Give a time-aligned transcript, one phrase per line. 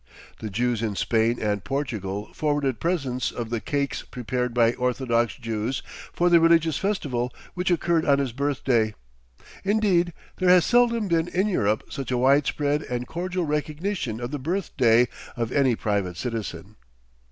[0.39, 5.83] The Jews in Spain and Portugal forwarded presents of the cakes prepared by orthodox Jews
[6.11, 8.95] for the religious festival which occurred on his birthday.
[9.63, 14.39] Indeed, there has seldom been in Europe such a widespread and cordial recognition of the
[14.39, 16.77] birthday of any private citizen.